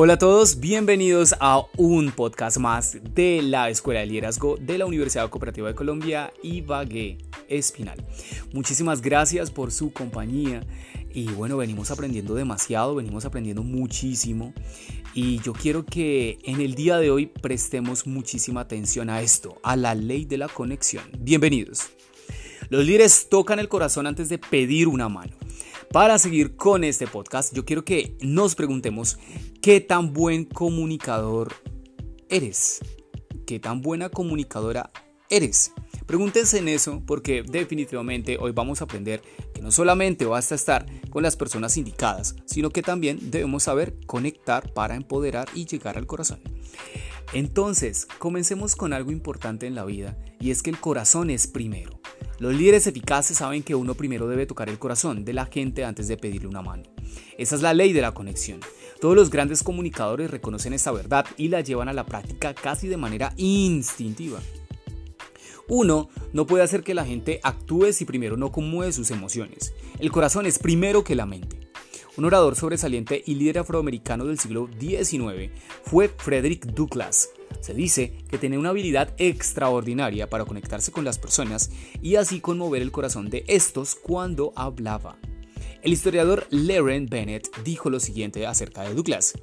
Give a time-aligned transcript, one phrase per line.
[0.00, 4.86] Hola a todos, bienvenidos a un podcast más de la Escuela de Liderazgo de la
[4.86, 8.06] Universidad Cooperativa de Colombia, Ibagué Espinal.
[8.52, 10.64] Muchísimas gracias por su compañía
[11.12, 14.54] y bueno, venimos aprendiendo demasiado, venimos aprendiendo muchísimo
[15.14, 19.74] y yo quiero que en el día de hoy prestemos muchísima atención a esto, a
[19.74, 21.02] la ley de la conexión.
[21.18, 21.88] Bienvenidos.
[22.68, 25.32] Los líderes tocan el corazón antes de pedir una mano.
[25.92, 29.18] Para seguir con este podcast, yo quiero que nos preguntemos
[29.62, 31.54] qué tan buen comunicador
[32.28, 32.80] eres.
[33.46, 34.90] ¿Qué tan buena comunicadora
[35.30, 35.72] eres?
[36.04, 39.22] Pregúntense en eso porque definitivamente hoy vamos a aprender
[39.54, 44.74] que no solamente basta estar con las personas indicadas, sino que también debemos saber conectar
[44.74, 46.40] para empoderar y llegar al corazón.
[47.32, 51.97] Entonces, comencemos con algo importante en la vida y es que el corazón es primero.
[52.38, 56.06] Los líderes eficaces saben que uno primero debe tocar el corazón de la gente antes
[56.06, 56.84] de pedirle una mano.
[57.36, 58.60] Esa es la ley de la conexión.
[59.00, 62.96] Todos los grandes comunicadores reconocen esta verdad y la llevan a la práctica casi de
[62.96, 64.40] manera instintiva.
[65.68, 69.74] Uno no puede hacer que la gente actúe si primero no conmueve sus emociones.
[69.98, 71.67] El corazón es primero que la mente.
[72.18, 75.52] Un orador sobresaliente y líder afroamericano del siglo XIX
[75.84, 81.70] fue Frederick Douglass, se dice que tenía una habilidad extraordinaria para conectarse con las personas
[82.02, 85.16] y así conmover el corazón de estos cuando hablaba.
[85.80, 89.34] El historiador Leren Bennett dijo lo siguiente acerca de Douglas.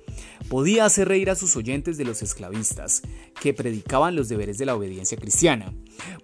[0.50, 3.03] Podía hacer reír a sus oyentes de los esclavistas,
[3.42, 5.73] que predicaban los deberes de la obediencia cristiana.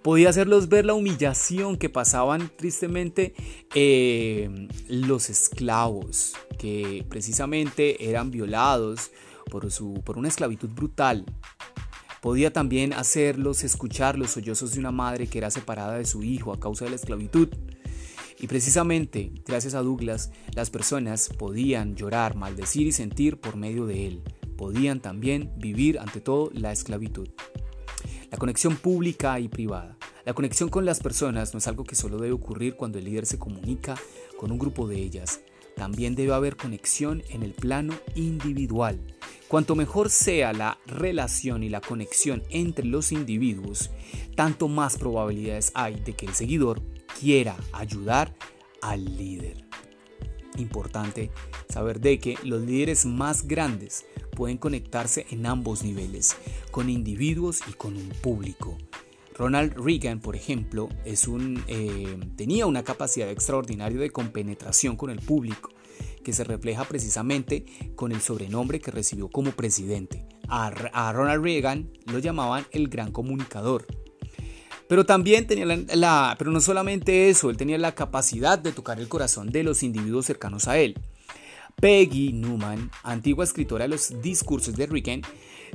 [0.02, 3.34] Podía hacerlos ver la humillación que pasaban tristemente
[3.74, 9.12] eh, los esclavos, que precisamente eran violados
[9.50, 11.24] por, su, por una esclavitud brutal.
[12.20, 16.52] Podía también hacerlos escuchar los sollozos de una madre que era separada de su hijo
[16.52, 17.48] a causa de la esclavitud.
[18.42, 24.08] Y precisamente, gracias a Douglas, las personas podían llorar, maldecir y sentir por medio de
[24.08, 24.22] él.
[24.56, 27.28] Podían también vivir ante todo la esclavitud.
[28.32, 29.96] La conexión pública y privada.
[30.24, 33.26] La conexión con las personas no es algo que solo debe ocurrir cuando el líder
[33.26, 33.94] se comunica
[34.36, 35.40] con un grupo de ellas.
[35.76, 38.98] También debe haber conexión en el plano individual.
[39.46, 43.90] Cuanto mejor sea la relación y la conexión entre los individuos,
[44.34, 46.82] tanto más probabilidades hay de que el seguidor
[47.22, 48.34] quiera ayudar
[48.80, 49.64] al líder.
[50.56, 51.30] Importante
[51.68, 56.36] saber de que los líderes más grandes pueden conectarse en ambos niveles,
[56.72, 58.76] con individuos y con un público.
[59.36, 65.20] Ronald Reagan, por ejemplo, es un, eh, tenía una capacidad extraordinaria de compenetración con el
[65.20, 65.70] público
[66.24, 70.26] que se refleja precisamente con el sobrenombre que recibió como presidente.
[70.48, 73.86] A, Ronald Reagan lo llamaban el gran comunicador.
[74.92, 79.08] Pero también tenía la, pero no solamente eso, él tenía la capacidad de tocar el
[79.08, 80.98] corazón de los individuos cercanos a él.
[81.80, 85.22] Peggy Newman, antigua escritora de los discursos de Reagan,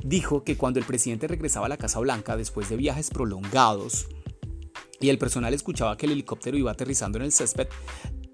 [0.04, 4.06] dijo que cuando el presidente regresaba a la Casa Blanca después de viajes prolongados
[5.00, 7.66] y el personal escuchaba que el helicóptero iba aterrizando en el césped,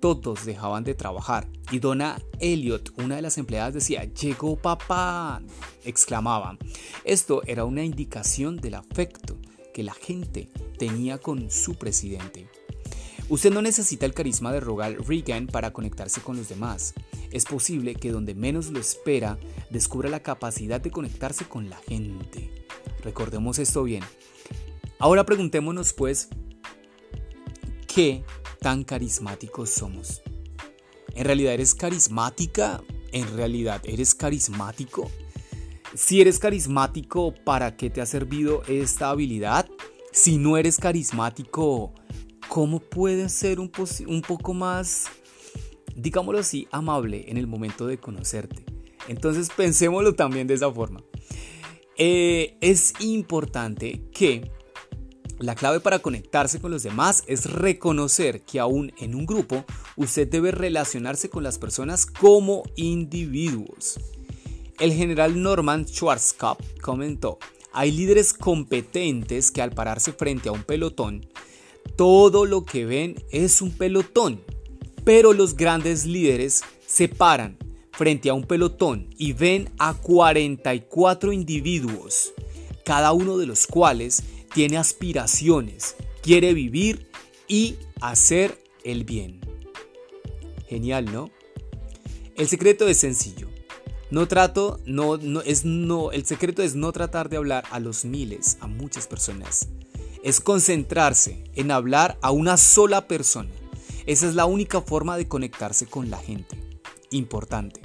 [0.02, 5.40] todos dejaban de trabajar y Donna Elliot, una de las empleadas, decía, llegó papá,
[5.82, 6.58] exclamaba.
[7.04, 9.38] Esto era una indicación del afecto
[9.74, 10.48] que la gente
[10.78, 12.48] tenía con su presidente.
[13.28, 16.94] Usted no necesita el carisma de Rogal Reagan para conectarse con los demás.
[17.30, 19.38] Es posible que donde menos lo espera,
[19.70, 22.50] descubra la capacidad de conectarse con la gente.
[23.02, 24.04] Recordemos esto bien.
[24.98, 26.28] Ahora preguntémonos pues,
[27.86, 28.24] ¿qué
[28.60, 30.22] tan carismáticos somos.
[31.14, 32.82] ¿En realidad eres carismática?
[33.12, 35.10] ¿En realidad eres carismático?
[35.94, 39.68] Si eres carismático, ¿para qué te ha servido esta habilidad?
[40.10, 41.94] Si no eres carismático,
[42.48, 45.06] ¿cómo puedes ser un, poco más,
[45.94, 48.64] digámoslo así, amable en el momento de conocerte?
[49.06, 51.00] Entonces pensémoslo también de esa forma.
[51.96, 54.50] Eh, es importante que
[55.38, 59.64] la clave para conectarse con los demás es reconocer que aún en un grupo
[59.96, 64.00] usted debe relacionarse con las personas como individuos.
[64.84, 67.38] El general Norman Schwarzkopf comentó,
[67.72, 71.26] hay líderes competentes que al pararse frente a un pelotón,
[71.96, 74.42] todo lo que ven es un pelotón,
[75.02, 77.56] pero los grandes líderes se paran
[77.92, 82.34] frente a un pelotón y ven a 44 individuos,
[82.84, 84.22] cada uno de los cuales
[84.52, 87.08] tiene aspiraciones, quiere vivir
[87.48, 89.40] y hacer el bien.
[90.68, 91.30] Genial, ¿no?
[92.36, 93.53] El secreto es sencillo.
[94.14, 98.04] No trato, no, no, es no, el secreto es no tratar de hablar a los
[98.04, 99.66] miles, a muchas personas.
[100.22, 103.50] Es concentrarse en hablar a una sola persona.
[104.06, 106.56] Esa es la única forma de conectarse con la gente.
[107.10, 107.80] Importante.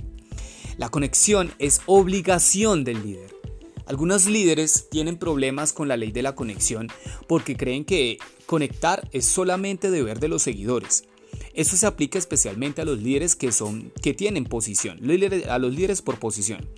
[0.77, 3.35] La conexión es obligación del líder.
[3.87, 6.89] Algunos líderes tienen problemas con la ley de la conexión
[7.27, 11.05] porque creen que conectar es solamente deber de los seguidores.
[11.53, 14.99] Esto se aplica especialmente a los líderes que, son, que tienen posición,
[15.49, 16.69] a los líderes por posición.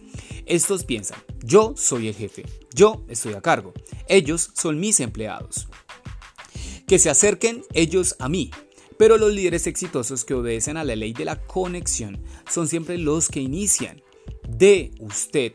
[0.46, 3.74] Estos piensan, yo soy el jefe, yo estoy a cargo,
[4.08, 5.68] ellos son mis empleados.
[6.88, 8.52] Que se acerquen ellos a mí.
[8.98, 13.30] Pero los líderes exitosos que obedecen a la ley de la conexión son siempre los
[13.30, 14.02] que inician.
[14.48, 15.54] De usted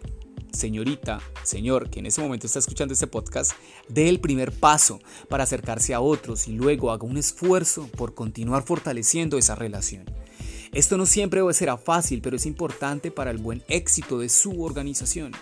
[0.56, 3.52] señorita, señor, que en ese momento está escuchando este podcast,
[3.88, 4.98] dé el primer paso
[5.28, 10.04] para acercarse a otros y luego haga un esfuerzo por continuar fortaleciendo esa relación.
[10.72, 15.32] Esto no siempre será fácil, pero es importante para el buen éxito de su organización.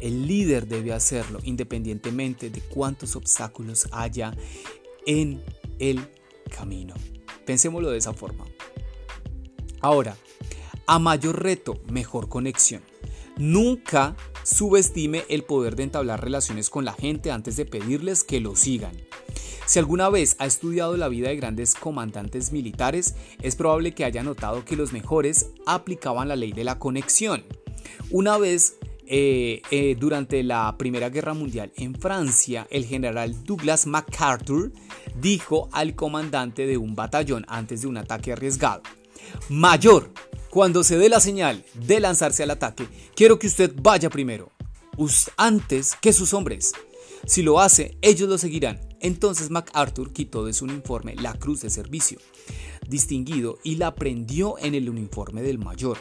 [0.00, 4.36] El líder debe hacerlo independientemente de cuántos obstáculos haya
[5.06, 5.42] en
[5.78, 6.06] el
[6.54, 6.94] camino.
[7.46, 8.44] Pensémoslo de esa forma.
[9.80, 10.16] Ahora,
[10.86, 12.82] a mayor reto, mejor conexión.
[13.36, 18.54] Nunca subestime el poder de entablar relaciones con la gente antes de pedirles que lo
[18.54, 18.92] sigan.
[19.66, 24.22] Si alguna vez ha estudiado la vida de grandes comandantes militares, es probable que haya
[24.22, 27.44] notado que los mejores aplicaban la ley de la conexión.
[28.10, 28.76] Una vez
[29.06, 34.72] eh, eh, durante la Primera Guerra Mundial en Francia, el general Douglas MacArthur
[35.20, 38.82] dijo al comandante de un batallón antes de un ataque arriesgado,
[39.48, 40.10] Mayor,
[40.50, 44.50] cuando se dé la señal de lanzarse al ataque, quiero que usted vaya primero,
[45.36, 46.72] antes que sus hombres.
[47.26, 48.80] Si lo hace, ellos lo seguirán.
[49.00, 52.18] Entonces MacArthur quitó de su uniforme la cruz de servicio
[52.88, 55.98] distinguido y la prendió en el uniforme del mayor.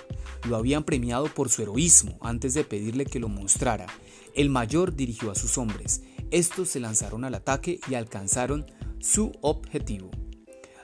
[0.47, 3.87] Lo habían premiado por su heroísmo antes de pedirle que lo mostrara.
[4.33, 6.01] El mayor dirigió a sus hombres.
[6.31, 8.65] Estos se lanzaron al ataque y alcanzaron
[8.99, 10.11] su objetivo.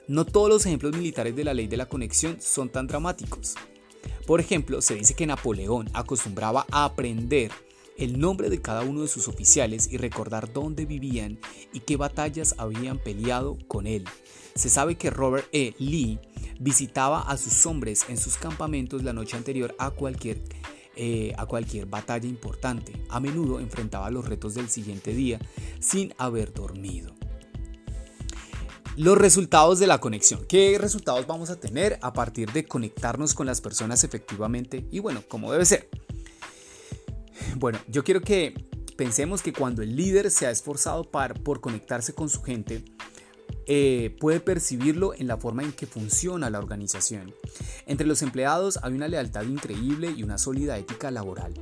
[0.09, 3.53] No todos los ejemplos militares de la ley de la conexión son tan dramáticos.
[4.25, 7.51] Por ejemplo, se dice que Napoleón acostumbraba a aprender
[7.95, 11.37] el nombre de cada uno de sus oficiales y recordar dónde vivían
[11.73, 14.03] y qué batallas habían peleado con él.
[14.55, 15.75] Se sabe que Robert E.
[15.77, 16.17] Lee
[16.59, 20.41] visitaba a sus hombres en sus campamentos la noche anterior a cualquier,
[20.95, 22.93] eh, a cualquier batalla importante.
[23.09, 25.39] A menudo enfrentaba los retos del siguiente día
[25.79, 27.18] sin haber dormido.
[28.99, 30.45] Los resultados de la conexión.
[30.45, 34.87] ¿Qué resultados vamos a tener a partir de conectarnos con las personas efectivamente?
[34.91, 35.89] Y bueno, como debe ser.
[37.55, 38.53] Bueno, yo quiero que
[38.97, 42.83] pensemos que cuando el líder se ha esforzado por conectarse con su gente,
[43.67, 47.33] eh, puede percibirlo en la forma en que funciona la organización.
[47.85, 51.53] Entre los empleados hay una lealtad increíble y una sólida ética laboral.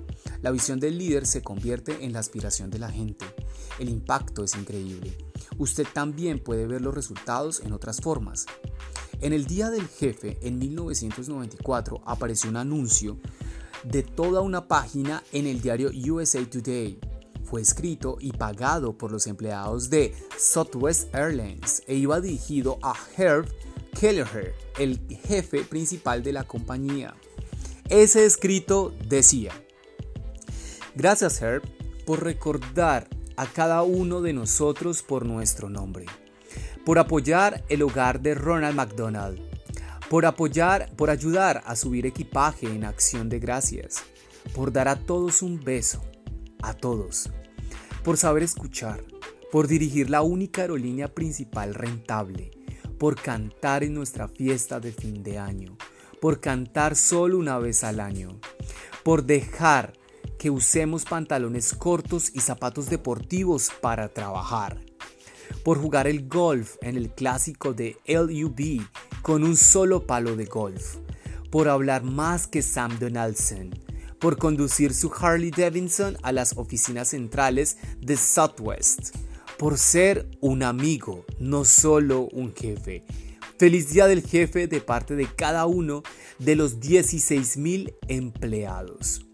[0.41, 3.27] La visión del líder se convierte en la aspiración de la gente.
[3.77, 5.26] El impacto es increíble
[5.57, 8.45] usted también puede ver los resultados en otras formas.
[9.21, 13.17] En el Día del Jefe, en 1994, apareció un anuncio
[13.83, 16.99] de toda una página en el diario USA Today.
[17.43, 23.47] Fue escrito y pagado por los empleados de Southwest Airlines e iba dirigido a Herb
[23.99, 27.15] Kelleher, el jefe principal de la compañía.
[27.89, 29.51] Ese escrito decía,
[30.95, 31.63] Gracias Herb
[32.05, 33.07] por recordar
[33.37, 36.05] a cada uno de nosotros por nuestro nombre,
[36.83, 39.39] por apoyar el hogar de Ronald McDonald,
[40.09, 44.03] por apoyar, por ayudar a subir equipaje en acción de gracias,
[44.53, 46.01] por dar a todos un beso,
[46.63, 47.29] a todos,
[48.03, 49.03] por saber escuchar,
[49.51, 52.51] por dirigir la única aerolínea principal rentable,
[52.97, 55.77] por cantar en nuestra fiesta de fin de año,
[56.19, 58.39] por cantar solo una vez al año,
[59.03, 59.93] por dejar
[60.37, 64.79] que usemos pantalones cortos y zapatos deportivos para trabajar.
[65.63, 68.81] Por jugar el golf en el clásico de LUB
[69.21, 70.97] con un solo palo de golf.
[71.51, 73.71] Por hablar más que Sam Donaldson.
[74.19, 79.15] Por conducir su Harley Davidson a las oficinas centrales de Southwest.
[79.57, 83.05] Por ser un amigo, no solo un jefe.
[83.57, 86.03] Feliz día del jefe de parte de cada uno
[86.37, 89.26] de los 16.000 empleados.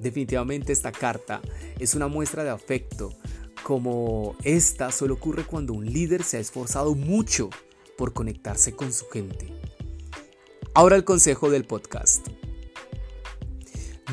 [0.00, 1.42] Definitivamente esta carta
[1.78, 3.12] es una muestra de afecto,
[3.62, 7.50] como esta solo ocurre cuando un líder se ha esforzado mucho
[7.98, 9.52] por conectarse con su gente.
[10.72, 12.26] Ahora el consejo del podcast.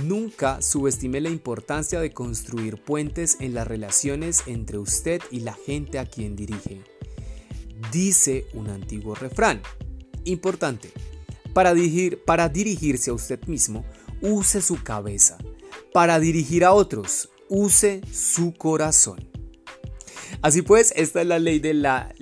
[0.03, 5.99] Nunca subestime la importancia de construir puentes en las relaciones entre usted y la gente
[5.99, 6.81] a quien dirige.
[7.93, 9.61] Dice un antiguo refrán.
[10.25, 10.91] Importante.
[11.53, 13.85] Para, dirigir, para dirigirse a usted mismo,
[14.21, 15.37] use su cabeza
[15.97, 17.27] para dirigir a otros.
[17.49, 19.17] Use su corazón.
[20.43, 22.13] Así pues, esta es la ley de la,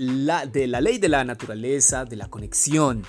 [0.49, 3.03] de la ley de la naturaleza, de la conexión.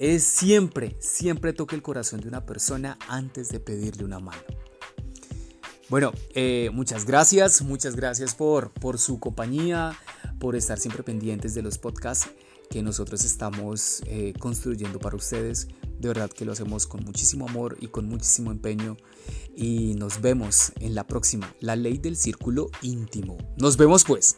[0.00, 4.42] es siempre, siempre toque el corazón de una persona antes de pedirle una mano.
[5.90, 9.98] Bueno, eh, muchas gracias, muchas gracias por, por su compañía,
[10.38, 12.30] por estar siempre pendientes de los podcasts
[12.70, 15.66] que nosotros estamos eh, construyendo para ustedes.
[15.98, 18.96] De verdad que lo hacemos con muchísimo amor y con muchísimo empeño.
[19.56, 23.36] Y nos vemos en la próxima, la ley del círculo íntimo.
[23.58, 24.36] Nos vemos pues.